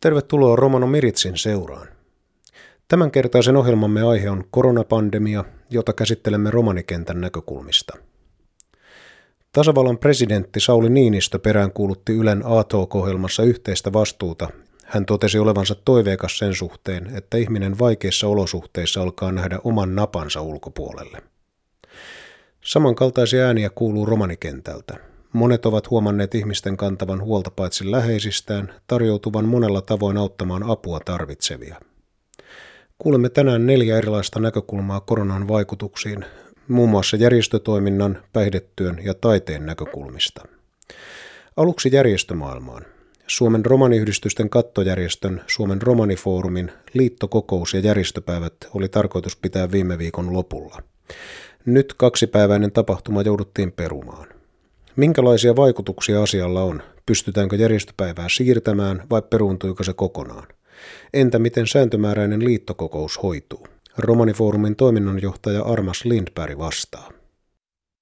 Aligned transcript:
Tervetuloa 0.00 0.56
Romano 0.56 0.86
Miritsin 0.86 1.38
seuraan. 1.38 1.88
Tämänkertaisen 2.88 3.56
ohjelmamme 3.56 4.02
aihe 4.02 4.30
on 4.30 4.44
koronapandemia, 4.50 5.44
jota 5.70 5.92
käsittelemme 5.92 6.50
romanikentän 6.50 7.20
näkökulmista. 7.20 7.98
Tasavallan 9.52 9.98
presidentti 9.98 10.60
Sauli 10.60 10.90
Niinistö 10.90 11.38
peräänkuulutti 11.38 12.12
Ylen 12.12 12.42
A-Talk-ohjelmassa 12.46 13.42
yhteistä 13.42 13.92
vastuuta. 13.92 14.48
Hän 14.84 15.06
totesi 15.06 15.38
olevansa 15.38 15.74
toiveikas 15.74 16.38
sen 16.38 16.54
suhteen, 16.54 17.16
että 17.16 17.36
ihminen 17.36 17.78
vaikeissa 17.78 18.28
olosuhteissa 18.28 19.02
alkaa 19.02 19.32
nähdä 19.32 19.58
oman 19.64 19.94
napansa 19.94 20.42
ulkopuolelle. 20.42 21.22
Samankaltaisia 22.60 23.46
ääniä 23.46 23.70
kuuluu 23.70 24.06
romanikentältä. 24.06 25.07
Monet 25.32 25.66
ovat 25.66 25.90
huomanneet 25.90 26.34
ihmisten 26.34 26.76
kantavan 26.76 27.22
huolta 27.22 27.50
paitsi 27.50 27.90
läheisistään, 27.90 28.74
tarjoutuvan 28.86 29.44
monella 29.44 29.82
tavoin 29.82 30.16
auttamaan 30.16 30.62
apua 30.62 31.00
tarvitsevia. 31.00 31.80
Kuulemme 32.98 33.28
tänään 33.28 33.66
neljä 33.66 33.98
erilaista 33.98 34.40
näkökulmaa 34.40 35.00
koronan 35.00 35.48
vaikutuksiin, 35.48 36.24
muun 36.68 36.88
muassa 36.88 37.16
järjestötoiminnan, 37.16 38.22
päihdetyön 38.32 38.98
ja 39.04 39.14
taiteen 39.14 39.66
näkökulmista. 39.66 40.48
Aluksi 41.56 41.90
järjestömaailmaan. 41.92 42.82
Suomen 43.26 43.64
romaniyhdistysten 43.64 44.50
kattojärjestön 44.50 45.40
Suomen 45.46 45.82
romanifoorumin 45.82 46.72
liittokokous 46.94 47.74
ja 47.74 47.80
järjestöpäivät 47.80 48.54
oli 48.74 48.88
tarkoitus 48.88 49.36
pitää 49.36 49.70
viime 49.72 49.98
viikon 49.98 50.32
lopulla. 50.32 50.82
Nyt 51.64 51.94
kaksipäiväinen 51.94 52.72
tapahtuma 52.72 53.22
jouduttiin 53.22 53.72
perumaan. 53.72 54.37
Minkälaisia 54.98 55.56
vaikutuksia 55.56 56.22
asialla 56.22 56.62
on? 56.62 56.80
Pystytäänkö 57.06 57.56
järjestöpäivää 57.56 58.28
siirtämään 58.28 58.96
vai 59.10 59.22
peruuntuiko 59.30 59.82
se 59.84 59.92
kokonaan? 59.96 60.46
Entä 61.14 61.38
miten 61.38 61.66
sääntömääräinen 61.66 62.44
liittokokous 62.44 63.22
hoituu? 63.22 63.66
Romanifoorumin 63.98 64.76
toiminnanjohtaja 64.76 65.62
Armas 65.72 66.04
Lindberg 66.04 66.58
vastaa. 66.58 67.08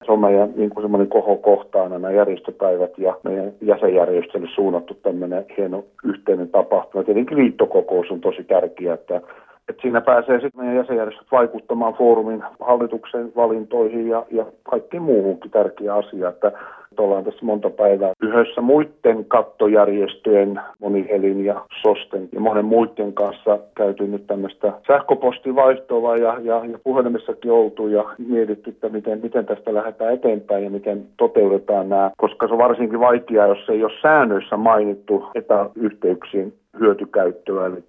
Se 0.06 0.12
on 0.12 0.20
meidän 0.20 0.52
niin 0.56 0.70
kuin 0.70 0.84
semmoinen 0.84 1.08
kohokohtaan 1.08 1.90
nämä 1.90 2.10
järjestöpäivät 2.10 2.98
ja 2.98 3.16
meidän 3.24 3.52
jäsenjärjestölle 3.60 4.48
suunnattu 4.54 4.94
tämmöinen 4.94 5.44
hieno 5.56 5.84
yhteinen 6.04 6.48
tapahtuma. 6.48 7.04
Tietenkin 7.04 7.38
liittokokous 7.38 8.10
on 8.10 8.20
tosi 8.20 8.44
tärkeä, 8.44 8.94
että 8.94 9.20
että 9.68 9.82
siinä 9.82 10.00
pääsee 10.00 10.40
sitten 10.40 10.60
meidän 10.60 10.76
jäsenjärjestöt 10.76 11.26
vaikuttamaan 11.32 11.94
foorumin 11.94 12.42
hallituksen 12.60 13.32
valintoihin 13.36 14.08
ja, 14.08 14.26
ja 14.30 14.46
kaikkiin 14.70 15.02
muuhunkin 15.02 15.50
tärkeä 15.50 15.94
asia, 15.94 16.28
että 16.28 16.52
ollaan 17.02 17.24
tässä 17.24 17.44
monta 17.44 17.70
päivää 17.70 18.12
yhdessä 18.22 18.60
muiden 18.60 19.24
kattojärjestöjen, 19.24 20.60
Monihelin 20.78 21.44
ja 21.44 21.64
Sosten 21.82 22.28
ja 22.32 22.40
monen 22.40 22.64
muiden 22.64 23.12
kanssa 23.12 23.58
käyty 23.74 24.06
nyt 24.06 24.26
tämmöistä 24.26 24.72
sähköpostivaihtoa 24.86 26.16
ja, 26.16 26.38
ja, 26.42 26.64
ja 26.64 26.78
puhelimessakin 26.84 27.50
oltu 27.50 27.88
ja 27.88 28.04
mietitty, 28.18 28.70
että 28.70 28.88
miten, 28.88 29.20
miten 29.22 29.46
tästä 29.46 29.74
lähdetään 29.74 30.14
eteenpäin 30.14 30.64
ja 30.64 30.70
miten 30.70 31.06
toteutetaan 31.16 31.88
nämä, 31.88 32.10
koska 32.16 32.46
se 32.46 32.52
on 32.52 32.58
varsinkin 32.58 33.00
vaikeaa, 33.00 33.46
jos 33.46 33.68
ei 33.68 33.84
ole 33.84 33.92
säännöissä 34.02 34.56
mainittu 34.56 35.24
etäyhteyksien 35.34 36.52
hyötykäyttöä, 36.80 37.66
eli 37.66 37.84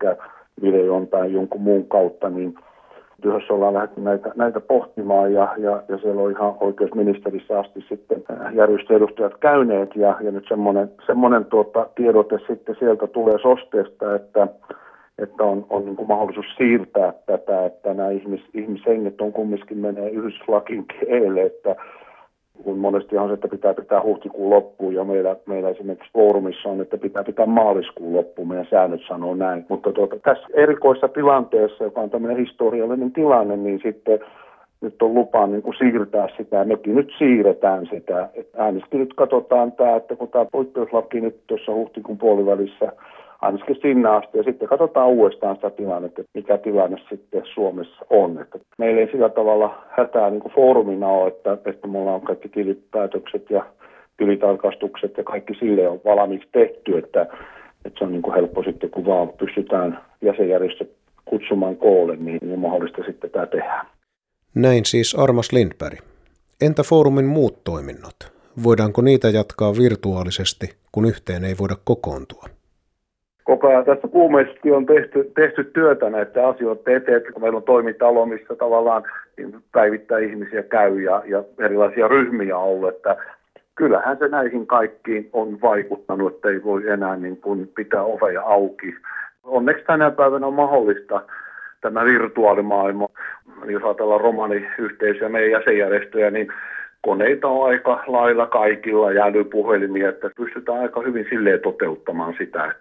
videon 0.61 1.08
tai 1.08 1.33
jonkun 1.33 1.61
muun 1.61 1.88
kautta, 1.88 2.30
niin 2.30 2.55
työssä 3.22 3.54
ollaan 3.54 3.73
lähdetty 3.73 4.02
näitä, 4.02 4.32
näitä 4.36 4.60
pohtimaan 4.60 5.34
ja, 5.34 5.54
ja, 5.58 5.84
ja 5.88 5.98
siellä 5.98 6.22
on 6.22 6.32
ihan 6.32 6.54
oikeusministerissä 6.60 7.60
asti 7.60 7.86
sitten 7.90 8.23
järjestöedustajat 8.54 9.38
käyneet 9.40 9.96
ja, 9.96 10.18
ja 10.22 10.32
nyt 10.32 10.46
semmoinen, 10.48 10.92
semmoinen 11.06 11.45
tuota, 11.45 11.88
tiedote 11.95 12.40
sitten 12.48 12.76
sieltä 12.80 13.08
tulee 13.08 13.38
sosteesta, 13.40 14.16
että, 14.16 14.48
että 15.18 15.44
on, 15.44 15.66
on 15.70 15.86
niin 15.86 15.95
kuin 15.95 16.08
mahdollisuus 16.08 16.56
siirtää 16.58 17.14
tätä, 17.26 17.66
että 17.66 17.94
nämä 17.94 18.10
ihmis, 18.10 18.42
ihmishenget 18.54 19.22
on 19.22 19.34
kumminkin 19.34 19.78
menee 19.78 20.10
yhdyslakin 20.10 20.86
keelle, 20.86 21.42
että 21.42 21.76
kun 22.64 22.78
monesti 22.78 23.18
on 23.18 23.28
se, 23.28 23.34
että 23.34 23.48
pitää 23.48 23.73
pitää 23.73 24.04
huhtikuun 24.04 24.50
loppuun 24.50 24.94
ja 24.94 25.04
meillä, 25.04 25.36
meillä 25.45 25.70
esimerkiksi 25.70 26.12
foorumissa 26.14 26.70
on, 26.70 26.82
että 26.82 26.98
pitää 26.98 27.23
pitää 27.23 27.45
maaliskuun 27.45 28.14
loppuun, 28.14 28.48
meidän 28.48 28.68
säännöt 28.70 29.02
sanoo 29.08 29.36
näin. 29.36 29.66
Mutta 29.70 29.92
tuota, 29.92 30.16
tässä 30.23 30.48
erikoissa 30.54 31.08
tilanteessa, 31.08 31.84
joka 31.84 32.02
on 32.02 32.10
tämmöinen 32.10 32.38
historiallinen 32.38 33.12
tilanne, 33.12 33.58
niin 33.58 33.80
sitten 33.84 34.20
nyt 34.82 35.02
on 35.02 35.14
lupa 35.14 35.48
niin 35.48 35.62
kuin 35.62 35.78
siirtää 35.78 36.28
sitä, 36.38 36.64
mekin 36.64 36.95
nyt 36.95 37.12
siirretään 37.18 37.88
sitä. 37.94 38.30
Äänesti 38.58 38.98
nyt 38.98 39.14
katsotaan 39.14 39.72
tämä, 39.72 39.95
että 39.95 40.16
kun 40.16 40.28
tämä 40.28 40.45
poikkeuslaki 40.52 41.22
nyt 41.22 41.39
tuossa 41.48 41.74
huhtikuun 41.74 42.18
puolivälissä 42.18 42.92
ainakin 43.42 43.77
sinne 43.81 44.09
asti. 44.09 44.37
Ja 44.37 44.43
sitten 44.43 44.67
katsotaan 44.67 45.08
uudestaan 45.08 45.55
sitä 45.55 45.70
tilannetta, 45.70 46.21
että 46.21 46.31
mikä 46.33 46.58
tilanne 46.58 46.98
sitten 47.09 47.42
Suomessa 47.53 48.05
on. 48.09 48.42
Että 48.42 48.59
meillä 48.77 49.02
ei 49.02 49.11
sillä 49.11 49.30
tavalla 49.30 49.83
hätää 49.89 50.30
niin 50.30 50.42
kuin 50.42 50.53
foorumina 50.53 51.08
ole, 51.08 51.27
että, 51.27 51.58
että 51.65 51.87
me 51.87 51.97
ollaan 51.97 52.21
kaikki 52.21 52.49
tilipäätökset 52.49 53.49
ja 53.49 53.65
tilitarkastukset 54.17 55.17
ja 55.17 55.23
kaikki 55.23 55.53
sille 55.59 55.87
on 55.89 56.02
valmiiksi 56.05 56.49
tehty, 56.52 56.97
että, 56.97 57.21
että 57.86 57.99
se 57.99 58.03
on 58.03 58.11
niin 58.11 58.21
kuin 58.21 58.36
helppo 58.36 58.64
sitten, 58.64 58.89
kun 58.89 59.05
vaan 59.05 59.30
pystytään 59.30 59.99
jäsenjärjestöt 60.21 60.92
kutsumaan 61.26 61.76
koolle, 61.76 62.15
niin 62.15 62.53
on 62.53 62.59
mahdollista 62.59 63.03
sitten 63.05 63.30
tämä 63.30 63.45
tehdä. 63.45 63.86
Näin 64.55 64.86
siis 64.86 65.15
Armas 65.15 65.52
Lindberg. 65.52 65.99
Entä 66.61 66.83
foorumin 66.83 67.26
muut 67.26 67.64
toiminnot? 67.64 68.15
Voidaanko 68.64 69.02
niitä 69.02 69.30
jatkaa 69.30 69.73
virtuaalisesti, 69.77 70.67
kun 70.92 71.05
yhteen 71.05 71.43
ei 71.43 71.55
voida 71.59 71.76
kokoontua? 71.83 72.57
Koko 73.47 73.67
ajan 73.67 73.85
tässä 73.85 74.08
kuumeisesti 74.08 74.71
on 74.71 74.85
tehty, 74.85 75.31
tehty 75.35 75.63
työtä 75.63 76.09
näiden 76.09 76.45
asioiden 76.45 76.95
eteen, 76.95 77.33
kun 77.33 77.41
meillä 77.41 77.58
on 77.58 77.63
toimintalo, 77.63 78.25
missä 78.25 78.55
tavallaan 78.55 79.03
päivittää 79.71 80.19
ihmisiä 80.19 80.63
käy 80.63 81.02
ja, 81.02 81.23
ja 81.25 81.43
erilaisia 81.59 82.08
ryhmiä 82.08 82.58
on 82.58 82.63
ollut, 82.63 82.95
että 82.95 83.15
kyllähän 83.75 84.17
se 84.17 84.27
näihin 84.27 84.67
kaikkiin 84.67 85.30
on 85.33 85.61
vaikuttanut, 85.61 86.35
että 86.35 86.49
ei 86.49 86.63
voi 86.63 86.89
enää 86.89 87.15
niin 87.15 87.37
kuin 87.37 87.71
pitää 87.75 88.03
oveja 88.03 88.41
auki. 88.41 88.95
Onneksi 89.43 89.83
tänä 89.83 90.11
päivänä 90.11 90.47
on 90.47 90.53
mahdollista 90.53 91.21
tämä 91.81 92.05
virtuaalimaailma. 92.05 93.08
Jos 93.65 93.83
ajatellaan 93.83 94.21
romaniyhteisöjä, 94.21 95.29
meidän 95.29 95.52
jäsenjärjestöjä, 95.52 96.31
niin 96.31 96.47
koneita 97.02 97.47
on 97.47 97.69
aika 97.69 98.03
lailla 98.08 98.47
kaikilla 98.47 99.11
ja 99.11 99.25
älypuhelimia, 99.25 100.09
että 100.09 100.29
pystytään 100.37 100.79
aika 100.79 101.02
hyvin 101.02 101.25
silleen 101.29 101.59
toteuttamaan 101.59 102.35
sitä. 102.37 102.73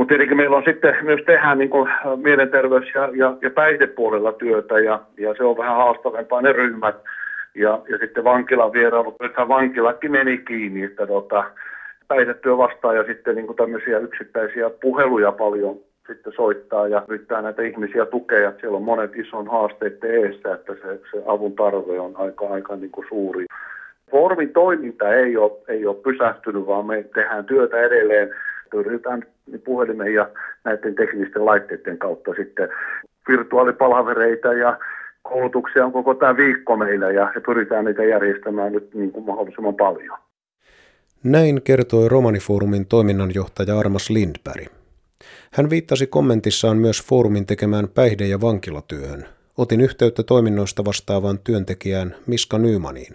Mutta 0.00 0.08
tietenkin 0.08 0.36
meillä 0.36 0.56
on 0.56 0.62
sitten 0.66 0.96
myös 1.02 1.20
tehdään 1.26 1.58
niin 1.58 1.70
kuin 1.70 1.90
mielenterveys- 2.16 2.94
ja, 2.94 3.08
ja, 3.14 3.36
ja 3.42 3.50
päihdepuolella 3.50 4.32
työtä 4.32 4.78
ja, 4.78 5.00
ja 5.18 5.34
se 5.34 5.44
on 5.44 5.56
vähän 5.56 5.76
haastavempaa 5.76 6.42
ne 6.42 6.52
ryhmät. 6.52 6.96
Ja, 7.54 7.80
ja 7.88 7.98
sitten 7.98 8.24
vankilan 8.24 8.72
vierailut, 8.72 9.16
nythän 9.20 9.48
vankilakin 9.48 10.12
meni 10.12 10.38
kiinni, 10.38 10.84
että 10.84 11.06
tota, 11.06 11.44
päihdetyö 12.08 12.56
vastaa 12.56 12.94
ja 12.94 13.04
sitten 13.04 13.36
niin 13.36 13.46
kuin 13.46 13.56
tämmöisiä 13.56 13.98
yksittäisiä 13.98 14.70
puheluja 14.70 15.32
paljon 15.32 15.76
sitten 16.06 16.32
soittaa 16.36 16.88
ja 16.88 17.02
yrittää 17.08 17.42
näitä 17.42 17.62
ihmisiä 17.62 18.06
tukea. 18.06 18.52
Siellä 18.60 18.76
on 18.76 18.82
monet 18.82 19.16
ison 19.16 19.48
haasteiden 19.48 20.24
eessä, 20.24 20.54
että 20.54 20.74
se, 20.74 21.00
se 21.10 21.22
avun 21.26 21.56
tarve 21.56 22.00
on 22.00 22.12
aika, 22.14 22.48
aika 22.48 22.76
niin 22.76 22.90
kuin 22.90 23.06
suuri. 23.08 23.46
Formin 24.10 24.52
toiminta 24.52 25.14
ei 25.14 25.36
ole, 25.36 25.52
ei 25.68 25.86
ole 25.86 25.96
pysähtynyt, 25.96 26.66
vaan 26.66 26.86
me 26.86 27.04
tehdään 27.14 27.44
työtä 27.44 27.80
edelleen 27.80 28.30
yritetään 28.74 29.22
puhelimen 29.58 30.14
ja 30.14 30.30
näiden 30.64 30.94
teknisten 30.94 31.44
laitteiden 31.44 31.98
kautta 31.98 32.34
sitten 32.36 32.68
virtuaalipalvereita 33.28 34.52
ja 34.52 34.78
koulutuksia 35.22 35.84
on 35.84 35.92
koko 35.92 36.14
tämä 36.14 36.36
viikko 36.36 36.76
meillä 36.76 37.10
ja 37.10 37.32
pyritään 37.46 37.84
niitä 37.84 38.04
järjestämään 38.04 38.72
nyt 38.72 38.94
niin 38.94 39.12
kuin 39.12 39.26
mahdollisimman 39.26 39.76
paljon. 39.76 40.18
Näin 41.24 41.62
kertoi 41.62 42.08
Romanifoorumin 42.08 42.86
toiminnanjohtaja 42.86 43.78
Armas 43.78 44.10
Lindberg. 44.10 44.66
Hän 45.52 45.70
viittasi 45.70 46.06
kommentissaan 46.06 46.76
myös 46.76 47.06
foorumin 47.06 47.46
tekemään 47.46 47.88
päihde- 47.88 48.26
ja 48.26 48.40
vankilatyöhön. 48.40 49.24
Otin 49.58 49.80
yhteyttä 49.80 50.22
toiminnoista 50.22 50.84
vastaavaan 50.84 51.38
työntekijään 51.38 52.14
Miska 52.26 52.58
Nymaniin. 52.58 53.14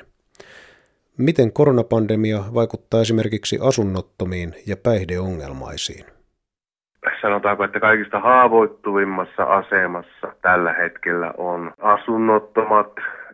Miten 1.17 1.53
koronapandemia 1.53 2.43
vaikuttaa 2.53 3.01
esimerkiksi 3.01 3.57
asunnottomiin 3.61 4.55
ja 4.67 4.77
päihdeongelmaisiin? 4.77 6.05
Sanotaanko, 7.21 7.63
että 7.63 7.79
kaikista 7.79 8.19
haavoittuvimmassa 8.19 9.43
asemassa 9.43 10.33
tällä 10.41 10.73
hetkellä 10.73 11.33
on 11.37 11.73
asunnottomat, 11.81 12.91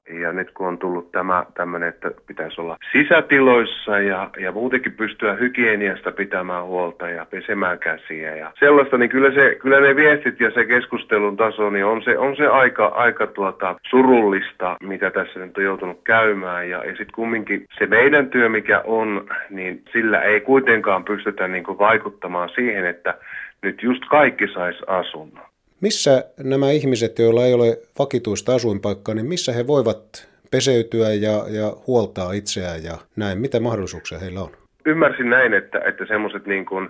ja 0.10 0.32
nyt 0.32 0.52
kun 0.52 0.68
on 0.68 0.78
tullut 0.78 1.12
tämä 1.12 1.46
tämmöinen, 1.54 1.90
että 1.90 2.12
pitäisi 2.28 2.62
olla 2.62 2.78
sisätiloissa 2.92 4.00
ja, 4.00 4.30
ja 4.40 4.52
muutenkin 4.52 4.92
pystyä 4.92 5.34
hygieniasta 5.34 6.12
pitämään 6.12 6.66
huolta 6.66 7.10
ja 7.10 7.26
pesemään 7.26 7.80
käsiä 7.80 8.36
ja 8.36 8.52
sellaista, 8.60 8.98
niin 8.98 9.10
kyllä, 9.10 9.32
se, 9.32 9.56
kyllä 9.56 9.80
ne 9.80 9.96
viestit 9.96 10.40
ja 10.40 10.52
se 10.52 10.66
keskustelun 10.66 11.38
taso, 11.38 11.70
niin 11.70 11.86
on 11.86 12.04
se, 12.04 12.18
on 12.18 12.36
se 12.36 12.48
aika, 12.48 12.86
aika 12.86 13.28
tuota 13.28 13.76
surullista, 13.90 14.78
mitä 14.84 15.12
tässä 15.12 15.40
nyt 15.40 15.58
on 15.58 15.64
joutunut 15.64 16.00
käymään. 16.04 16.70
Ja, 16.70 16.78
ja 16.78 16.92
sitten 16.92 17.16
kumminkin 17.16 17.66
se 17.80 17.86
meidän 17.86 18.30
työ, 18.30 18.50
mikä 18.50 18.82
on, 18.86 19.26
niin 19.50 19.84
sillä 19.94 20.22
ei 20.22 20.42
kuitenkaan 20.42 21.04
pystytä 21.04 21.48
niin 21.48 21.64
kuin 21.64 21.78
vaikuttamaan 21.78 22.50
siihen, 22.50 22.86
että 22.86 23.14
nyt 23.64 23.84
just 23.84 24.04
kaikki 24.10 24.48
sais 24.48 24.76
asunnon. 24.88 25.46
Missä 25.82 26.24
nämä 26.44 26.72
ihmiset, 26.72 27.20
joilla 27.20 27.46
ei 27.46 27.54
ole 27.54 27.78
vakituista 28.00 28.56
asuinpaikkaa, 28.56 29.16
niin 29.16 29.26
missä 29.26 29.52
he 29.54 29.68
voivat 29.68 30.32
peseytyä 30.52 31.10
ja, 31.10 31.36
ja 31.58 31.68
huoltaa 31.88 32.32
itseään 32.32 32.84
ja 32.84 32.98
näin? 33.16 33.38
Mitä 33.38 33.60
mahdollisuuksia 33.60 34.20
heillä 34.20 34.40
on? 34.42 34.50
Ymmärsin 34.86 35.30
näin, 35.30 35.54
että, 35.54 35.80
että 35.86 36.06
semmoiset 36.06 36.46
niin 36.46 36.66
kuin 36.66 36.90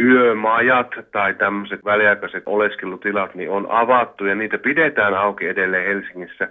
yömajat 0.00 0.90
tai 1.12 1.34
tämmöiset 1.34 1.84
väliaikaiset 1.84 2.42
oleskelutilat 2.46 3.34
niin 3.34 3.50
on 3.50 3.66
avattu 3.70 4.24
ja 4.24 4.34
niitä 4.34 4.58
pidetään 4.58 5.14
auki 5.14 5.46
edelleen 5.46 5.86
Helsingissä. 5.86 6.48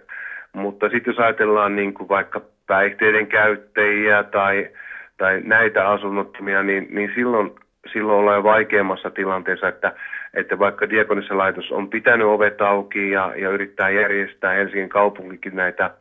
Mutta 0.53 0.89
sitten 0.89 1.11
jos 1.11 1.19
ajatellaan 1.19 1.75
niin 1.75 1.93
kuin 1.93 2.09
vaikka 2.09 2.41
päihteiden 2.67 3.27
käyttäjiä 3.27 4.23
tai, 4.23 4.69
tai 5.17 5.41
näitä 5.43 5.89
asunnottomia, 5.89 6.63
niin, 6.63 6.87
niin 6.91 7.11
silloin, 7.15 7.51
silloin 7.93 8.19
ollaan 8.19 8.43
vaikeammassa 8.43 9.09
tilanteessa, 9.09 9.67
että, 9.67 9.93
että 10.33 10.59
vaikka 10.59 10.89
Diakonissa 10.89 11.37
laitos 11.37 11.71
on 11.71 11.89
pitänyt 11.89 12.27
ovet 12.27 12.61
auki 12.61 13.11
ja, 13.11 13.33
ja 13.35 13.49
yrittää 13.49 13.89
järjestää 13.89 14.53
Helsingin 14.53 14.89
kaupunkikin 14.89 15.55
näitä 15.55 15.91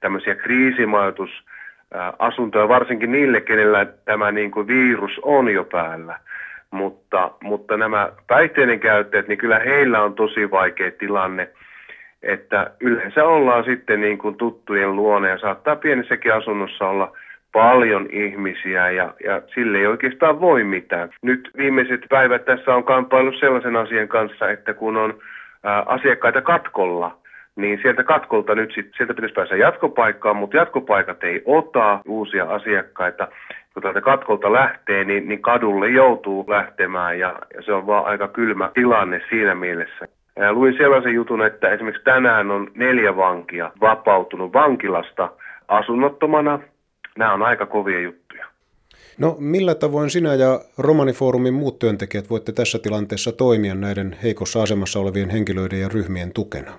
tämmöisiä 0.00 0.34
kriisimajoitusasuntoja, 0.34 2.68
varsinkin 2.68 3.12
niille, 3.12 3.40
kenellä 3.40 3.86
tämä 4.04 4.32
niin 4.32 4.50
kuin 4.50 4.66
virus 4.66 5.20
on 5.22 5.48
jo 5.48 5.64
päällä. 5.64 6.18
Mutta, 6.70 7.30
mutta 7.42 7.76
nämä 7.76 8.12
päihteiden 8.26 8.80
käyttäjät, 8.80 9.28
niin 9.28 9.38
kyllä 9.38 9.58
heillä 9.58 10.02
on 10.02 10.14
tosi 10.14 10.50
vaikea 10.50 10.90
tilanne, 10.90 11.48
että 12.22 12.70
yleensä 12.80 13.24
ollaan 13.24 13.64
sitten 13.64 14.00
niin 14.00 14.18
kuin 14.18 14.36
tuttujen 14.36 14.96
luona 14.96 15.28
ja 15.28 15.38
saattaa 15.38 15.76
pienessäkin 15.76 16.34
asunnossa 16.34 16.88
olla 16.88 17.16
paljon 17.52 18.06
ihmisiä 18.10 18.90
ja, 18.90 19.14
ja 19.24 19.42
sille 19.54 19.78
ei 19.78 19.86
oikeastaan 19.86 20.40
voi 20.40 20.64
mitään. 20.64 21.10
Nyt 21.22 21.50
viimeiset 21.56 22.00
päivät 22.08 22.44
tässä 22.44 22.74
on 22.74 22.84
kamppailu 22.84 23.32
sellaisen 23.32 23.76
asian 23.76 24.08
kanssa, 24.08 24.50
että 24.50 24.74
kun 24.74 24.96
on 24.96 25.18
ää, 25.64 25.82
asiakkaita 25.86 26.42
katkolla, 26.42 27.16
niin 27.56 27.78
sieltä 27.82 28.04
katkolta 28.04 28.54
nyt 28.54 28.72
sit, 28.74 28.90
sieltä 28.96 29.14
pitäisi 29.14 29.34
päästä 29.34 29.56
jatkopaikkaan, 29.56 30.36
mutta 30.36 30.56
jatkopaikat 30.56 31.24
ei 31.24 31.42
ota 31.44 32.00
uusia 32.06 32.44
asiakkaita. 32.44 33.28
Kun 33.74 33.82
täältä 33.82 34.00
katkolta 34.00 34.52
lähtee, 34.52 35.04
niin, 35.04 35.28
niin 35.28 35.42
kadulle 35.42 35.88
joutuu 35.88 36.44
lähtemään 36.48 37.18
ja, 37.18 37.38
ja 37.54 37.62
se 37.62 37.72
on 37.72 37.86
vaan 37.86 38.04
aika 38.04 38.28
kylmä 38.28 38.70
tilanne 38.74 39.20
siinä 39.28 39.54
mielessä. 39.54 40.08
Ja 40.36 40.52
luin 40.52 40.76
sellaisen 40.76 41.14
jutun, 41.14 41.42
että 41.42 41.68
esimerkiksi 41.70 42.04
tänään 42.04 42.50
on 42.50 42.70
neljä 42.74 43.16
vankia 43.16 43.70
vapautunut 43.80 44.52
vankilasta 44.52 45.30
asunnottomana. 45.68 46.58
Nämä 47.18 47.32
on 47.32 47.42
aika 47.42 47.66
kovia 47.66 48.00
juttuja. 48.00 48.46
No 49.18 49.36
millä 49.38 49.74
tavoin 49.74 50.10
sinä 50.10 50.34
ja 50.34 50.60
Romanifoorumin 50.78 51.54
muut 51.54 51.78
työntekijät 51.78 52.30
voitte 52.30 52.52
tässä 52.52 52.78
tilanteessa 52.78 53.32
toimia 53.32 53.74
näiden 53.74 54.16
heikossa 54.22 54.62
asemassa 54.62 55.00
olevien 55.00 55.30
henkilöiden 55.30 55.80
ja 55.80 55.88
ryhmien 55.94 56.32
tukena? 56.32 56.70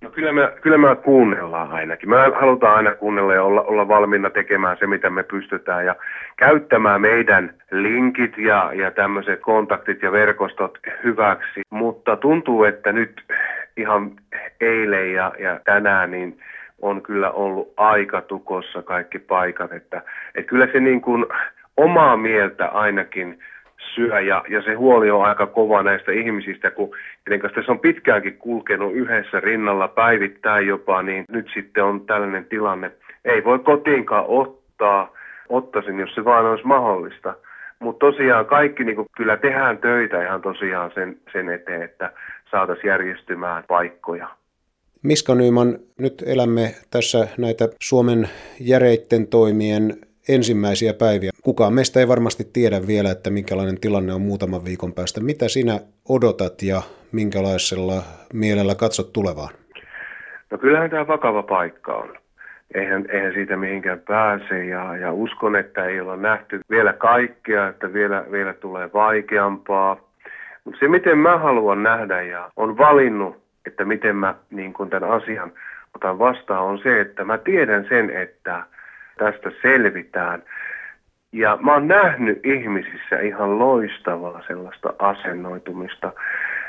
No 0.00 0.10
kyllä 0.10 0.32
me, 0.32 0.52
kyllä 0.60 0.78
me 0.78 0.96
kuunnellaan 0.96 1.70
ainakin. 1.70 2.10
Me 2.10 2.16
halutaan 2.40 2.76
aina 2.76 2.94
kuunnella 2.94 3.34
ja 3.34 3.42
olla, 3.42 3.62
olla 3.62 3.88
valmiina 3.88 4.30
tekemään 4.30 4.76
se, 4.80 4.86
mitä 4.86 5.10
me 5.10 5.22
pystytään 5.22 5.86
ja 5.86 5.96
käyttämään 6.36 7.00
meidän 7.00 7.54
linkit 7.70 8.38
ja, 8.38 8.70
ja 8.74 8.90
tämmöiset 8.90 9.40
kontaktit 9.40 10.02
ja 10.02 10.12
verkostot 10.12 10.78
hyväksi. 11.04 11.60
Mutta 11.70 12.16
tuntuu, 12.16 12.64
että 12.64 12.92
nyt 12.92 13.22
ihan 13.76 14.10
eilen 14.60 15.12
ja, 15.12 15.32
ja 15.38 15.60
tänään 15.64 16.10
niin 16.10 16.38
on 16.82 17.02
kyllä 17.02 17.30
ollut 17.30 17.72
aika 17.76 18.22
tukossa 18.22 18.82
kaikki 18.82 19.18
paikat. 19.18 19.72
Että, 19.72 20.02
että 20.34 20.48
kyllä 20.48 20.66
se 20.72 20.80
niin 20.80 21.00
kuin 21.00 21.26
omaa 21.76 22.16
mieltä 22.16 22.66
ainakin 22.66 23.38
syö 23.94 24.20
ja, 24.20 24.44
ja 24.48 24.62
se 24.62 24.74
huoli 24.74 25.10
on 25.10 25.24
aika 25.24 25.46
kova 25.46 25.82
näistä 25.82 26.12
ihmisistä, 26.12 26.70
kun 26.70 26.94
kenen 27.24 27.40
kanssa 27.40 27.56
tässä 27.56 27.72
on 27.72 27.80
pitkäänkin 27.80 28.38
kulkenut 28.38 28.92
yhdessä 28.92 29.40
rinnalla 29.40 29.88
päivittäin 29.88 30.66
jopa, 30.66 31.02
niin 31.02 31.24
nyt 31.28 31.50
sitten 31.54 31.84
on 31.84 32.06
tällainen 32.06 32.44
tilanne. 32.44 32.90
Ei 33.24 33.44
voi 33.44 33.58
kotiinkaan 33.58 34.24
ottaa, 34.28 35.12
ottaisin, 35.48 36.00
jos 36.00 36.14
se 36.14 36.24
vaan 36.24 36.46
olisi 36.46 36.66
mahdollista. 36.66 37.34
Mutta 37.78 38.06
tosiaan 38.06 38.46
kaikki 38.46 38.84
niin 38.84 39.06
kyllä 39.16 39.36
tehdään 39.36 39.78
töitä 39.78 40.24
ihan 40.24 40.42
tosiaan 40.42 40.90
sen, 40.94 41.16
sen 41.32 41.48
eteen, 41.48 41.82
että 41.82 42.12
saataisiin 42.50 42.88
järjestymään 42.88 43.64
paikkoja. 43.68 44.28
Miska 45.02 45.34
Nyman, 45.34 45.78
nyt 45.98 46.22
elämme 46.26 46.74
tässä 46.90 47.18
näitä 47.38 47.68
Suomen 47.80 48.28
järeitten 48.60 49.26
toimien 49.26 49.92
ensimmäisiä 50.28 50.92
päiviä. 50.94 51.30
Kukaan 51.42 51.72
meistä 51.72 52.00
ei 52.00 52.08
varmasti 52.08 52.44
tiedä 52.52 52.86
vielä, 52.86 53.10
että 53.10 53.30
minkälainen 53.30 53.80
tilanne 53.80 54.14
on 54.14 54.20
muutaman 54.20 54.64
viikon 54.64 54.92
päästä. 54.92 55.20
Mitä 55.20 55.48
sinä 55.48 55.80
odotat 56.08 56.62
ja 56.62 56.82
minkälaisella 57.12 58.02
mielellä 58.32 58.74
katsot 58.74 59.12
tulevaan? 59.12 59.54
No 60.50 60.58
kyllähän 60.58 60.90
tämä 60.90 61.06
vakava 61.06 61.42
paikka 61.42 61.94
on. 61.94 62.16
Eihän, 62.74 63.06
eihän 63.10 63.32
siitä 63.32 63.56
mihinkään 63.56 64.00
pääse 64.00 64.64
ja, 64.64 64.96
ja 64.96 65.12
uskon, 65.12 65.56
että 65.56 65.84
ei 65.84 66.00
olla 66.00 66.16
nähty 66.16 66.60
vielä 66.70 66.92
kaikkea, 66.92 67.68
että 67.68 67.92
vielä, 67.92 68.24
vielä 68.32 68.52
tulee 68.54 68.90
vaikeampaa. 68.94 69.96
Mutta 70.64 70.80
se, 70.80 70.88
miten 70.88 71.18
mä 71.18 71.38
haluan 71.38 71.82
nähdä 71.82 72.22
ja 72.22 72.50
on 72.56 72.78
valinnut, 72.78 73.42
että 73.66 73.84
miten 73.84 74.16
mä 74.16 74.34
niin 74.50 74.72
kun 74.72 74.90
tämän 74.90 75.10
asian 75.10 75.52
otan 75.96 76.18
vastaan, 76.18 76.64
on 76.64 76.78
se, 76.78 77.00
että 77.00 77.24
mä 77.24 77.38
tiedän 77.38 77.86
sen, 77.88 78.10
että– 78.10 78.62
tästä 79.18 79.50
selvitään. 79.62 80.42
Ja 81.32 81.58
mä 81.60 81.72
oon 81.72 81.88
nähnyt 81.88 82.46
ihmisissä 82.46 83.18
ihan 83.20 83.58
loistavaa 83.58 84.42
sellaista 84.46 84.94
asennoitumista, 84.98 86.12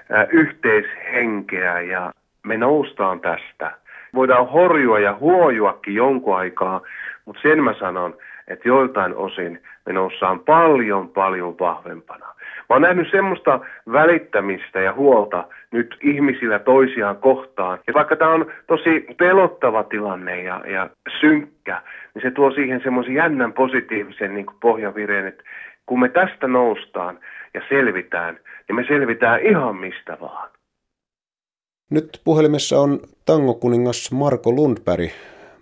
ää, 0.10 0.28
yhteishenkeä 0.30 1.82
ja 1.82 2.14
me 2.44 2.58
noustaan 2.58 3.20
tästä. 3.20 3.72
Voidaan 4.14 4.50
horjua 4.50 5.00
ja 5.00 5.14
huojuakin 5.20 5.96
jonkun 5.96 6.38
aikaa, 6.38 6.82
mutta 7.26 7.42
sen 7.42 7.64
mä 7.64 7.74
sanon, 7.80 8.18
että 8.48 8.68
joiltain 8.68 9.16
osin 9.16 9.62
me 9.86 9.94
noustaan 9.94 10.40
paljon 10.40 11.10
paljon 11.10 11.56
vahvempana. 11.60 12.33
Mä 12.70 12.76
oon 12.76 12.82
nähnyt 12.82 13.08
semmoista 13.12 13.60
välittämistä 13.92 14.80
ja 14.80 14.94
huolta 14.94 15.48
nyt 15.72 15.98
ihmisillä 16.02 16.60
toisiaan 16.60 17.18
kohtaan. 17.18 17.80
Ja 17.88 17.94
vaikka 17.94 18.16
tämä 18.16 18.34
on 18.34 18.52
tosi 18.68 19.06
pelottava 19.18 19.84
tilanne 19.84 20.44
ja, 20.44 20.62
ja 20.68 20.90
synkkä, 21.20 21.82
niin 22.14 22.22
se 22.22 22.32
tuo 22.32 22.52
siihen 22.52 22.82
semmoisen 22.84 23.14
jännän 23.14 23.54
positiivisen 23.54 24.34
niin 24.34 24.46
pohjavireen, 24.62 25.28
että 25.28 25.44
kun 25.86 26.00
me 26.00 26.10
tästä 26.10 26.48
noustaan 26.48 27.20
ja 27.54 27.62
selvitään, 27.70 28.40
niin 28.68 28.76
me 28.76 28.86
selvitään 28.88 29.42
ihan 29.42 29.76
mistä 29.76 30.18
vaan. 30.22 30.50
Nyt 31.90 32.22
puhelimessa 32.24 32.80
on 32.80 33.00
tangokuningas 33.26 34.12
Marko 34.12 34.52
Lundberg. 34.52 35.10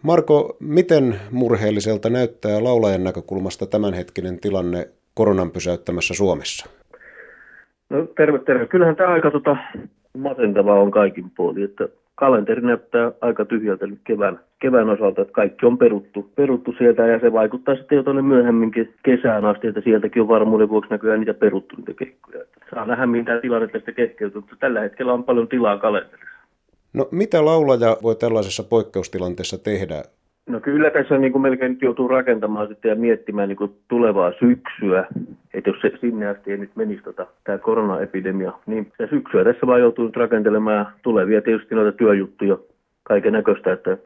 Marko, 0.02 0.58
miten 0.60 1.20
murheelliselta 1.32 2.10
näyttää 2.10 2.64
laulajan 2.64 3.04
näkökulmasta 3.04 3.66
tämänhetkinen 3.66 4.40
tilanne 4.40 4.90
koronan 5.14 5.52
pysäyttämässä 5.52 6.14
Suomessa? 6.14 6.81
No 7.92 8.08
terve, 8.18 8.40
terve. 8.40 8.66
Kyllähän 8.66 8.96
tämä 8.96 9.10
aika 9.10 9.32
tota, 9.32 9.58
masentavaa 10.18 10.80
on 10.80 10.92
kaikin 10.92 11.32
puolin, 11.38 11.64
että 11.64 11.88
kalenteri 12.16 12.62
näyttää 12.62 13.12
aika 13.22 13.46
tyhjältä 13.46 13.88
nyt 13.88 14.00
kevään, 14.04 14.40
kevään 14.60 14.90
osalta, 14.90 15.22
että 15.22 15.34
kaikki 15.34 15.66
on 15.66 15.78
peruttu, 15.78 16.32
peruttu 16.36 16.74
sieltä 16.78 17.08
ja 17.08 17.20
se 17.20 17.34
vaikuttaa 17.34 17.76
sitten 17.76 17.96
jo 17.96 18.04
tuonne 18.04 18.22
myöhemminkin 18.22 18.94
kesään 19.04 19.46
asti, 19.46 19.68
että 19.68 19.82
sieltäkin 19.82 20.22
on 20.22 20.28
varmuuden 20.28 20.70
vuoksi 20.70 20.92
näkyään 20.92 21.20
niitä 21.20 21.34
peruttu 21.34 21.76
niitä 21.76 21.94
keikkoja. 21.94 22.44
Saa 22.76 22.86
nähdä, 22.86 23.06
mitä 23.06 23.40
tilanne 23.42 23.68
tästä 23.68 23.92
keskeytyy, 23.92 24.42
mutta 24.42 24.56
tällä 24.60 24.82
hetkellä 24.82 25.14
on 25.14 25.24
paljon 25.24 25.48
tilaa 25.48 25.78
kalenterissa. 25.78 26.38
No 26.94 27.08
mitä 27.12 27.46
laulaja 27.46 27.98
voi 28.04 28.16
tällaisessa 28.16 28.64
poikkeustilanteessa 28.64 29.58
tehdä? 29.58 30.04
No 30.52 30.60
kyllä 30.60 30.90
tässä 30.90 31.18
niin 31.18 31.32
kuin 31.32 31.42
melkein 31.42 31.72
nyt 31.72 31.82
joutuu 31.82 32.08
rakentamaan 32.08 32.68
sitten 32.68 32.90
ja 32.90 32.96
miettimään 32.96 33.50
niin 33.50 33.58
kuin 33.58 33.72
tulevaa 33.88 34.32
syksyä, 34.40 35.08
että 35.54 35.70
jos 35.70 35.82
se 35.82 35.92
sinne 36.02 36.28
asti 36.28 36.52
ei 36.52 36.58
nyt 36.58 36.76
menisi 36.76 37.04
tota, 37.04 37.28
tämä 37.44 37.58
koronaepidemia, 37.58 38.54
niin 38.66 38.92
se 38.98 39.08
syksyä 39.08 39.44
tässä 39.44 39.68
vaan 39.68 39.80
joutuu 39.80 40.06
nyt 40.06 40.16
rakentelemaan 40.16 40.88
tulevia 41.02 41.42
tietysti 41.42 41.76
noita 41.76 41.98
työjuttuja, 41.98 42.58
kaiken 43.04 43.34
näköistä, 43.34 43.74
että 43.74 43.98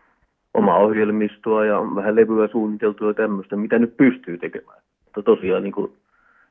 oma 0.53 0.77
ohjelmistoa 0.77 1.65
ja 1.65 1.79
vähän 1.95 2.15
levyä 2.15 2.47
suunniteltua 2.47 3.07
ja 3.07 3.13
tämmöistä, 3.13 3.55
mitä 3.55 3.79
nyt 3.79 3.97
pystyy 3.97 4.37
tekemään. 4.37 4.81
Mutta 5.05 5.23
tosiaan 5.23 5.63
niin 5.63 5.73
kuin 5.73 5.91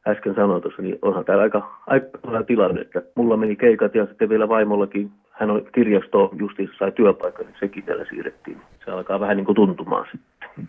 äsken 0.06 0.34
sanoin 0.34 0.62
tuossa, 0.62 0.82
niin 0.82 0.98
onhan 1.02 1.24
täällä 1.24 1.42
aika, 1.42 1.80
aika 1.86 2.18
tilanne, 2.46 2.80
että 2.80 3.02
mulla 3.14 3.36
meni 3.36 3.56
keikat 3.56 3.94
ja 3.94 4.06
sitten 4.06 4.28
vielä 4.28 4.48
vaimollakin 4.48 5.10
hän 5.30 5.50
on 5.50 5.66
kirjasto 5.74 6.30
justiinsa 6.38 6.74
sai 6.78 6.92
työpaikan, 6.92 7.46
niin 7.46 7.56
sekin 7.60 7.84
täällä 7.84 8.04
siirrettiin. 8.10 8.56
Se 8.84 8.90
alkaa 8.90 9.20
vähän 9.20 9.36
niin 9.36 9.44
kuin 9.44 9.56
tuntumaan 9.56 10.06
sitten. 10.12 10.68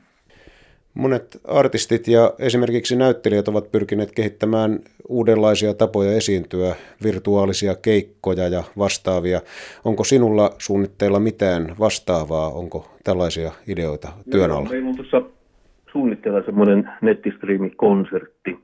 Monet 0.94 1.42
artistit 1.48 2.08
ja 2.08 2.34
esimerkiksi 2.40 2.96
näyttelijät 2.96 3.48
ovat 3.48 3.72
pyrkineet 3.72 4.12
kehittämään 4.12 4.80
uudenlaisia 5.10 5.74
tapoja 5.74 6.12
esiintyä, 6.12 6.76
virtuaalisia 7.04 7.76
keikkoja 7.76 8.48
ja 8.48 8.64
vastaavia. 8.78 9.42
Onko 9.86 10.04
sinulla 10.04 10.50
suunnitteilla 10.58 11.20
mitään 11.20 11.76
vastaavaa? 11.80 12.50
Onko 12.50 12.86
tällaisia 13.04 13.52
ideoita 13.68 14.08
työn 14.32 14.52
alla? 14.52 14.70
Meillä 14.70 14.90
on 14.90 14.96
tuossa 14.96 15.22
suunnitteilla 15.92 16.42
semmoinen 16.42 16.90
nettistriimikonsertti, 17.02 18.60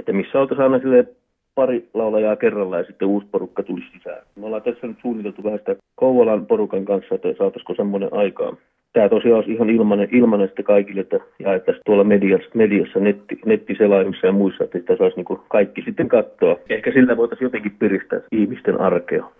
että 0.00 0.12
missä 0.12 0.40
oltaisiin 0.40 0.64
aina 0.64 0.78
sille 0.78 1.06
pari 1.54 1.88
laulajaa 1.94 2.36
kerralla 2.36 2.78
ja 2.78 2.84
sitten 2.84 3.08
uusi 3.08 3.26
porukka 3.32 3.62
tuli 3.62 3.82
sisään. 3.92 4.22
Me 4.36 4.46
ollaan 4.46 4.62
tässä 4.62 4.86
nyt 4.86 4.96
suunniteltu 5.02 5.44
vähän 5.44 5.58
sitä 5.58 5.76
Kouvolan 5.94 6.46
porukan 6.46 6.84
kanssa, 6.84 7.14
että 7.14 7.28
saataisiko 7.38 7.74
semmoinen 7.74 8.08
aikaa. 8.12 8.56
Tämä 8.92 9.08
tosiaan 9.08 9.36
olisi 9.36 9.52
ihan 9.52 9.70
ilmanen, 9.70 10.08
ilmanen 10.12 10.48
sitten 10.48 10.64
kaikille, 10.64 11.00
että 11.00 11.20
jaettaisiin 11.38 11.82
tuolla 11.86 12.04
mediassa, 12.04 12.50
mediassa 12.54 13.00
netti, 13.00 13.38
nettiselaimissa 13.44 14.26
ja 14.26 14.32
muissa, 14.32 14.64
että 14.64 14.78
sitä 14.78 14.96
saisi 14.96 15.16
niin 15.16 15.38
kaikki 15.48 15.82
sitten 15.82 16.08
katsoa. 16.08 16.56
Ehkä 16.68 16.92
sillä 16.92 17.16
voitaisiin 17.16 17.46
jotenkin 17.46 17.76
piristää 17.78 18.20
ihmisten 18.32 18.80
arkea. 18.80 19.30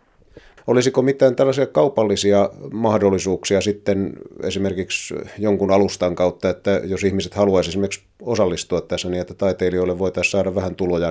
Olisiko 0.66 1.02
mitään 1.02 1.36
tällaisia 1.36 1.66
kaupallisia 1.66 2.48
mahdollisuuksia 2.72 3.60
sitten 3.60 4.12
esimerkiksi 4.44 5.14
jonkun 5.38 5.70
alustan 5.70 6.14
kautta, 6.14 6.50
että 6.50 6.80
jos 6.84 7.04
ihmiset 7.04 7.34
haluaisivat 7.34 7.72
esimerkiksi 7.72 8.04
osallistua 8.22 8.80
tässä 8.80 9.08
niin, 9.08 9.20
että 9.20 9.34
taiteilijoille 9.34 9.98
voitaisiin 9.98 10.32
saada 10.32 10.54
vähän 10.54 10.74
tuloja? 10.74 11.10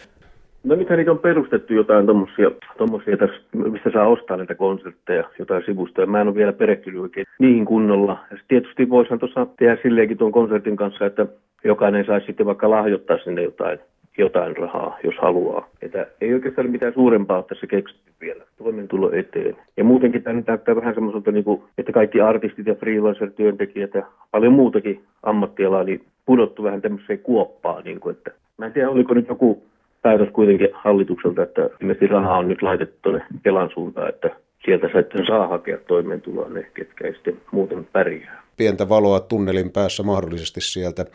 No 0.63 0.75
nythän 0.75 0.97
niitä 0.97 1.11
on 1.11 1.19
perustettu 1.19 1.73
jotain 1.73 2.05
tommosia, 2.05 2.51
tommosia 2.77 3.17
tässä, 3.17 3.41
mistä 3.53 3.89
saa 3.93 4.07
ostaa 4.07 4.37
näitä 4.37 4.55
konsertteja, 4.55 5.23
jotain 5.39 5.63
sivustoja. 5.65 6.07
Mä 6.07 6.21
en 6.21 6.27
ole 6.27 6.35
vielä 6.35 6.53
perehtynyt 6.53 7.01
oikein 7.01 7.25
niihin 7.39 7.65
kunnolla. 7.65 8.19
Ja 8.31 8.37
tietysti 8.47 8.89
voisihan 8.89 9.19
tuossa 9.19 9.47
tehdä 9.59 9.77
silleenkin 9.81 10.17
tuon 10.17 10.31
konsertin 10.31 10.75
kanssa, 10.75 11.05
että 11.05 11.25
jokainen 11.63 12.05
saisi 12.05 12.25
sitten 12.25 12.45
vaikka 12.45 12.69
lahjoittaa 12.69 13.17
sinne 13.23 13.43
jotain 13.43 13.79
jotain 14.19 14.57
rahaa, 14.57 14.97
jos 15.03 15.15
haluaa. 15.21 15.67
Että 15.81 16.07
ei 16.21 16.33
oikeastaan 16.33 16.65
ole 16.65 16.71
mitään 16.71 16.93
suurempaa 16.93 17.43
tässä 17.43 17.67
keksitty 17.67 18.11
vielä 18.21 18.43
toimeentulo 18.57 19.11
eteen. 19.11 19.57
Ja 19.77 19.83
muutenkin 19.83 20.23
tämä 20.23 20.41
näyttää 20.47 20.75
vähän 20.75 20.93
semmoiselta, 20.93 21.31
niin 21.31 21.43
kuin, 21.43 21.61
että 21.77 21.91
kaikki 21.91 22.21
artistit 22.21 22.67
ja 22.67 22.75
freelancer-työntekijät 22.75 23.93
ja 23.93 24.05
paljon 24.31 24.53
muutakin 24.53 25.03
ammattialaa 25.23 25.83
niin 25.83 26.03
pudottu 26.25 26.63
vähän 26.63 26.81
tämmöiseen 26.81 27.19
kuoppaan. 27.19 27.83
Niin 27.83 27.99
kuin, 27.99 28.15
että 28.15 28.31
mä 28.57 28.65
en 28.65 28.73
tiedä, 28.73 28.89
oliko 28.89 29.13
nyt 29.13 29.27
joku 29.27 29.63
päätös 30.01 30.29
kuitenkin 30.33 30.69
hallitukselta, 30.73 31.43
että 31.43 31.69
ilmeisesti 31.81 32.07
rahaa 32.07 32.37
on 32.37 32.47
nyt 32.47 32.61
laitettu 32.61 32.95
tuonne 33.01 33.25
Kelan 33.43 33.69
suuntaan, 33.73 34.09
että 34.09 34.29
sieltä 34.65 34.87
sitten 34.87 35.25
saa 35.25 35.47
hakea 35.47 35.77
toimeentuloa 35.87 36.49
ne, 36.49 36.71
ketkä 36.73 37.07
ei 37.07 37.13
sitten 37.13 37.37
muuten 37.51 37.87
pärjää 37.91 38.39
pientä 38.59 38.89
valoa 38.89 39.19
tunnelin 39.19 39.71
päässä 39.71 40.03
mahdollisesti 40.03 40.61
sieltä. 40.61 41.05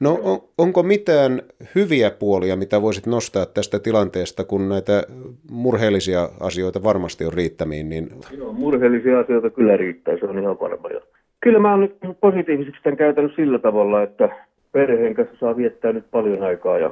No 0.00 0.18
on, 0.22 0.38
onko 0.58 0.82
mitään 0.82 1.42
hyviä 1.74 2.10
puolia, 2.10 2.56
mitä 2.56 2.82
voisit 2.82 3.06
nostaa 3.06 3.46
tästä 3.46 3.78
tilanteesta, 3.78 4.44
kun 4.44 4.68
näitä 4.68 5.02
murheellisia 5.50 6.28
asioita 6.40 6.82
varmasti 6.82 7.24
on 7.24 7.32
riittämiin? 7.32 7.88
Niin... 7.88 8.08
Joo, 8.38 8.52
murheellisia 8.52 9.20
asioita 9.20 9.50
kyllä 9.50 9.76
riittää, 9.76 10.16
se 10.16 10.26
on 10.26 10.38
ihan 10.38 10.60
varma. 10.60 10.88
Jo. 10.88 11.00
Kyllä 11.40 11.58
mä 11.58 11.70
oon 11.70 11.80
nyt 11.80 11.96
positiivisesti 12.20 12.78
tämän 12.82 12.96
käytänyt 12.96 13.32
sillä 13.36 13.58
tavalla, 13.58 14.02
että 14.02 14.28
perheen 14.72 15.14
kanssa 15.14 15.36
saa 15.40 15.56
viettää 15.56 15.92
nyt 15.92 16.04
paljon 16.10 16.42
aikaa 16.42 16.78
ja 16.78 16.90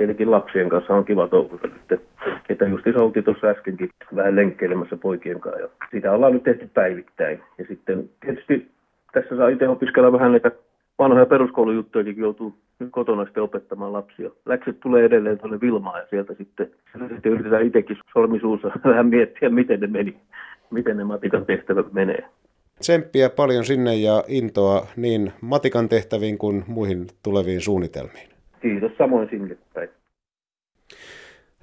tietenkin 0.00 0.30
lapsien 0.30 0.68
kanssa 0.68 0.94
on 0.94 1.04
kiva 1.04 1.28
touhuta 1.28 1.66
nyt. 1.66 2.00
Että 2.48 2.64
just 2.64 2.86
oltiin 2.96 3.24
tuossa 3.24 3.46
äskenkin 3.46 3.90
vähän 4.16 4.36
lenkkeilemässä 4.36 4.96
poikien 4.96 5.40
kanssa 5.40 5.60
ja 5.60 5.68
sitä 5.90 6.12
ollaan 6.12 6.32
nyt 6.32 6.42
tehty 6.42 6.70
päivittäin. 6.74 7.42
Ja 7.58 7.64
sitten 7.68 8.10
tietysti 8.20 8.68
tässä 9.12 9.36
saa 9.36 9.48
itse 9.48 9.68
opiskella 9.68 10.12
vähän 10.12 10.30
näitä 10.30 10.50
vanhoja 10.98 11.26
peruskoulujuttuja, 11.26 12.04
kun 12.04 12.16
joutuu 12.16 12.54
kotona 12.90 13.24
sitten 13.24 13.42
opettamaan 13.42 13.92
lapsia. 13.92 14.30
Läkset 14.46 14.80
tulee 14.80 15.04
edelleen 15.04 15.38
tuonne 15.38 15.60
Vilmaan 15.60 16.00
ja 16.00 16.06
sieltä 16.10 16.34
sitten, 16.38 16.70
sitten 17.14 17.32
yritetään 17.32 17.66
itsekin 17.66 17.96
sormisuussa 18.12 18.68
vähän 18.90 19.06
miettiä, 19.06 19.48
miten 19.48 19.80
ne 19.80 19.86
meni, 19.86 20.16
miten 20.70 20.96
ne 20.96 21.04
matikan 21.04 21.46
tehtävät 21.46 21.92
menee. 21.92 22.24
Tsemppiä 22.78 23.30
paljon 23.30 23.64
sinne 23.64 23.94
ja 23.94 24.24
intoa 24.28 24.86
niin 24.96 25.32
matikan 25.40 25.88
tehtäviin 25.88 26.38
kuin 26.38 26.64
muihin 26.66 27.06
tuleviin 27.22 27.60
suunnitelmiin. 27.60 28.39
Kiitos 28.62 28.92
samoin 28.98 29.28
sinne 29.30 29.56
päin. 29.74 29.88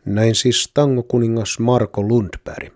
Näin 0.06 0.36
siis 0.36 0.72
tangokuningas 0.74 1.60
Marko 1.60 2.02
Lundberg. 2.02 2.74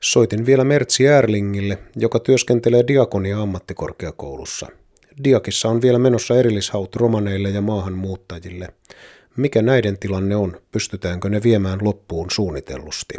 Soitin 0.00 0.46
vielä 0.46 0.64
Mertsi 0.64 1.06
Erlingille, 1.06 1.78
joka 1.96 2.18
työskentelee 2.18 2.82
Diakonia 2.88 3.42
ammattikorkeakoulussa. 3.42 4.66
Diakissa 5.24 5.68
on 5.68 5.82
vielä 5.82 5.98
menossa 5.98 6.34
erillishaut 6.34 6.96
romaneille 6.96 7.48
ja 7.48 7.60
maahanmuuttajille. 7.60 8.66
Mikä 9.36 9.62
näiden 9.62 9.98
tilanne 9.98 10.36
on? 10.36 10.52
Pystytäänkö 10.72 11.28
ne 11.28 11.40
viemään 11.44 11.78
loppuun 11.82 12.26
suunnitellusti? 12.30 13.14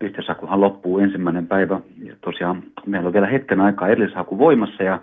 Yhteishakuhan 0.00 0.60
loppuu 0.60 0.98
ensimmäinen 0.98 1.46
päivä. 1.46 1.80
Ja 2.04 2.16
tosiaan 2.20 2.62
meillä 2.86 3.06
on 3.06 3.12
vielä 3.12 3.26
hetken 3.26 3.60
aikaa 3.60 3.88
erillishaku 3.88 4.38
voimassa 4.38 4.82
ja, 4.82 5.02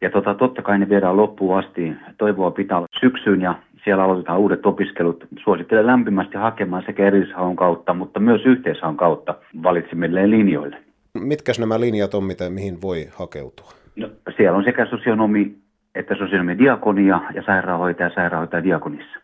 ja 0.00 0.10
tota, 0.10 0.34
totta 0.34 0.62
kai 0.62 0.78
ne 0.78 0.88
viedään 0.88 1.16
loppuun 1.16 1.58
asti. 1.58 1.92
Toivoa 2.18 2.50
pitää 2.50 2.76
olla 2.76 2.88
syksyyn 3.00 3.40
ja 3.40 3.54
siellä 3.84 4.04
aloitetaan 4.04 4.38
uudet 4.38 4.66
opiskelut. 4.66 5.24
Suosittelen 5.44 5.86
lämpimästi 5.86 6.36
hakemaan 6.36 6.82
sekä 6.86 7.06
erillishaun 7.06 7.56
kautta, 7.56 7.94
mutta 7.94 8.20
myös 8.20 8.40
yhteishaun 8.46 8.96
kautta 8.96 9.34
valitsimilleen 9.62 10.30
linjoille. 10.30 10.76
Mitkä 11.14 11.52
nämä 11.58 11.80
linjat 11.80 12.14
on, 12.14 12.24
mitä, 12.24 12.50
mihin 12.50 12.82
voi 12.82 13.08
hakeutua? 13.12 13.70
No, 13.96 14.08
siellä 14.36 14.58
on 14.58 14.64
sekä 14.64 14.86
sosionomi 14.86 15.56
että 15.94 16.14
sosionomi 16.18 16.58
diakonia 16.58 17.20
ja 17.34 17.42
sairaanhoitaja 17.46 18.10
sairaanhoitaja 18.14 18.64
diakonissa. 18.64 19.18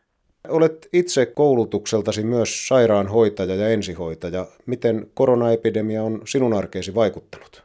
Olet 0.48 0.88
itse 0.92 1.26
koulutukseltasi 1.26 2.24
myös 2.24 2.68
sairaanhoitaja 2.68 3.54
ja 3.54 3.68
ensihoitaja. 3.68 4.46
Miten 4.66 5.06
koronaepidemia 5.14 6.02
on 6.02 6.20
sinun 6.24 6.54
arkeesi 6.54 6.94
vaikuttanut? 6.94 7.63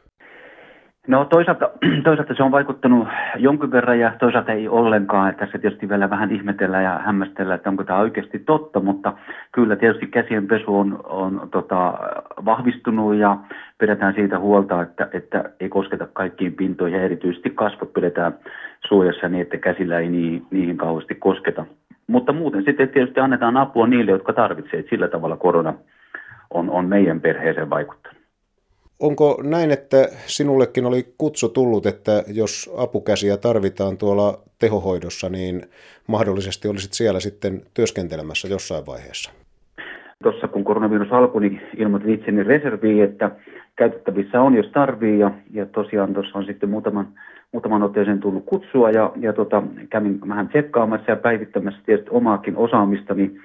No 1.10 1.24
toisaalta, 1.24 1.70
toisaalta 2.04 2.34
se 2.34 2.42
on 2.42 2.50
vaikuttanut 2.50 3.08
jonkin 3.36 3.70
verran 3.70 3.98
ja 3.98 4.12
toisaalta 4.18 4.52
ei 4.52 4.68
ollenkaan. 4.68 5.34
Tässä 5.34 5.58
tietysti 5.58 5.88
vielä 5.88 6.10
vähän 6.10 6.32
ihmetellä 6.32 6.82
ja 6.82 6.98
hämmästellä, 6.98 7.54
että 7.54 7.70
onko 7.70 7.84
tämä 7.84 7.98
oikeasti 7.98 8.38
totta, 8.38 8.80
mutta 8.80 9.12
kyllä 9.52 9.76
tietysti 9.76 10.06
käsien 10.06 10.46
pesu 10.46 10.78
on, 10.78 11.00
on 11.04 11.48
tota, 11.50 11.94
vahvistunut 12.44 13.14
ja 13.14 13.36
pidetään 13.78 14.14
siitä 14.14 14.38
huolta, 14.38 14.82
että, 14.82 15.08
että 15.12 15.44
ei 15.60 15.68
kosketa 15.68 16.06
kaikkiin 16.12 16.52
pintoihin 16.52 16.98
ja 16.98 17.04
erityisesti 17.04 17.50
kasvot 17.50 17.92
pidetään 17.92 18.34
suojassa 18.88 19.28
niin, 19.28 19.42
että 19.42 19.56
käsillä 19.56 19.98
ei 19.98 20.08
niihin, 20.08 20.46
niihin 20.50 20.76
kauheasti 20.76 21.14
kosketa. 21.14 21.64
Mutta 22.06 22.32
muuten 22.32 22.64
sitten 22.64 22.88
tietysti 22.88 23.20
annetaan 23.20 23.56
apua 23.56 23.86
niille, 23.86 24.10
jotka 24.10 24.32
tarvitsevat. 24.32 24.86
Sillä 24.90 25.08
tavalla 25.08 25.36
korona 25.36 25.74
on, 26.50 26.70
on 26.70 26.86
meidän 26.86 27.20
perheeseen 27.20 27.70
vaikuttanut. 27.70 28.19
Onko 29.00 29.42
näin, 29.42 29.70
että 29.70 29.96
sinullekin 30.26 30.86
oli 30.86 31.02
kutsu 31.18 31.48
tullut, 31.48 31.86
että 31.86 32.22
jos 32.34 32.74
apukäsiä 32.76 33.36
tarvitaan 33.36 33.98
tuolla 33.98 34.38
tehohoidossa, 34.58 35.28
niin 35.28 35.62
mahdollisesti 36.06 36.68
olisit 36.68 36.92
siellä 36.92 37.20
sitten 37.20 37.60
työskentelemässä 37.74 38.48
jossain 38.48 38.86
vaiheessa? 38.86 39.32
Tuossa 40.22 40.48
kun 40.48 40.64
koronavirus 40.64 41.12
alkoi, 41.12 41.40
niin 41.40 41.60
ilmoitin 41.76 42.14
itseni 42.14 42.42
reserviin, 42.42 43.04
että 43.04 43.30
käytettävissä 43.76 44.40
on, 44.40 44.54
jos 44.54 44.66
tarvii. 44.66 45.18
Ja, 45.18 45.30
ja 45.52 45.66
tosiaan 45.66 46.14
tuossa 46.14 46.38
on 46.38 46.44
sitten 46.44 46.68
muutaman, 46.68 47.08
muutaman 47.52 47.82
otteeseen 47.82 48.20
tullut 48.20 48.44
kutsua 48.46 48.90
ja, 48.90 49.12
ja 49.16 49.32
tota, 49.32 49.62
kävin 49.90 50.20
vähän 50.28 50.48
tsekkaamassa 50.48 51.10
ja 51.10 51.16
päivittämässä 51.16 51.80
tietysti 51.86 52.10
omaakin 52.10 52.56
osaamistani. 52.56 53.36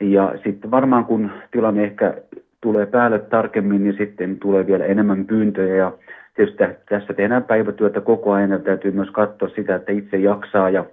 Ja 0.00 0.34
sitten 0.44 0.70
varmaan 0.70 1.04
kun 1.04 1.30
tilanne 1.50 1.84
ehkä 1.84 2.14
tulee 2.64 2.86
päälle 2.86 3.18
tarkemmin, 3.18 3.84
niin 3.84 3.96
sitten 3.98 4.38
tulee 4.38 4.66
vielä 4.66 4.84
enemmän 4.84 5.24
pyyntöjä 5.24 5.76
ja 5.76 5.92
tietysti 6.36 6.64
tässä 6.88 7.14
tehdään 7.14 7.44
päivätyötä 7.44 8.00
koko 8.00 8.32
ajan 8.32 8.50
ja 8.50 8.58
täytyy 8.58 8.90
myös 8.90 9.10
katsoa 9.10 9.48
sitä, 9.48 9.74
että 9.74 9.92
itse 9.92 10.16
jaksaa 10.16 10.70
ja, 10.70 10.84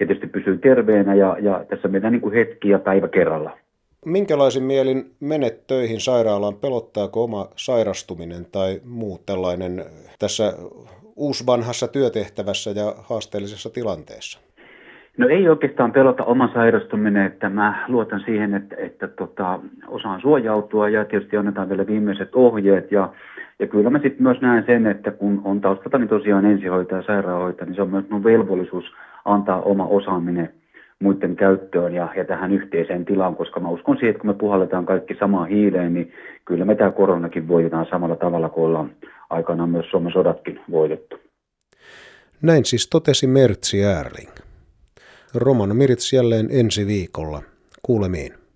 ja 0.00 0.06
tietysti 0.06 0.26
pysyy 0.26 0.58
terveenä 0.58 1.14
ja, 1.14 1.36
ja 1.40 1.64
tässä 1.68 1.88
mennään 1.88 2.12
niin 2.12 2.20
kuin 2.20 2.34
hetki 2.34 2.68
ja 2.68 2.78
päivä 2.78 3.08
kerralla. 3.08 3.58
Minkälaisin 4.04 4.62
mielin 4.62 5.10
menet 5.20 5.66
töihin 5.66 6.00
sairaalaan? 6.00 6.54
Pelottaako 6.54 7.24
oma 7.24 7.48
sairastuminen 7.56 8.46
tai 8.52 8.80
muu 8.84 9.18
tällainen 9.26 9.84
tässä 10.18 10.52
uusvanhassa 11.16 11.88
työtehtävässä 11.88 12.70
ja 12.70 12.94
haasteellisessa 12.98 13.70
tilanteessa? 13.70 14.47
No 15.18 15.28
ei 15.28 15.48
oikeastaan 15.48 15.92
pelota 15.92 16.24
oma 16.24 16.50
sairastuminen, 16.54 17.26
että 17.26 17.48
mä 17.48 17.84
luotan 17.88 18.20
siihen, 18.20 18.54
että, 18.54 18.76
että 18.78 19.08
tota, 19.08 19.60
osaan 19.88 20.20
suojautua 20.20 20.88
ja 20.88 21.04
tietysti 21.04 21.36
annetaan 21.36 21.68
vielä 21.68 21.86
viimeiset 21.86 22.34
ohjeet 22.34 22.92
ja, 22.92 23.12
ja 23.58 23.66
kyllä 23.66 23.90
mä 23.90 23.98
sitten 23.98 24.22
myös 24.22 24.40
näen 24.40 24.64
sen, 24.66 24.86
että 24.86 25.10
kun 25.10 25.40
on 25.44 25.60
taustalta 25.60 25.98
niin 25.98 26.08
tosiaan 26.08 26.44
ensihoitaja 26.44 26.98
ja 26.98 27.06
sairaanhoitaja, 27.06 27.66
niin 27.66 27.74
se 27.74 27.82
on 27.82 27.90
myös 27.90 28.04
mun 28.10 28.24
velvollisuus 28.24 28.84
antaa 29.24 29.62
oma 29.62 29.86
osaaminen 29.86 30.52
muiden 30.98 31.36
käyttöön 31.36 31.94
ja, 31.94 32.08
ja 32.16 32.24
tähän 32.24 32.52
yhteiseen 32.52 33.04
tilaan, 33.04 33.36
koska 33.36 33.60
mä 33.60 33.68
uskon 33.68 33.96
siihen, 33.96 34.10
että 34.10 34.20
kun 34.20 34.30
me 34.30 34.34
puhalletaan 34.34 34.86
kaikki 34.86 35.14
samaan 35.20 35.48
hiileen, 35.48 35.94
niin 35.94 36.12
kyllä 36.44 36.64
me 36.64 36.74
tämä 36.74 36.90
koronakin 36.90 37.48
voitetaan 37.48 37.86
samalla 37.90 38.16
tavalla 38.16 38.48
kuin 38.48 38.64
ollaan 38.64 38.90
aikanaan 39.30 39.70
myös 39.70 39.90
Suomen 39.90 40.12
sodatkin 40.12 40.60
voitettu. 40.70 41.16
Näin 42.42 42.64
siis 42.64 42.88
totesi 42.90 43.26
Mertsi 43.26 43.82
Erling. 43.82 44.47
Roman 45.34 45.76
Mirits 45.76 46.12
jälleen 46.12 46.48
ensi 46.50 46.86
viikolla. 46.86 47.42
Kuulemiin. 47.82 48.47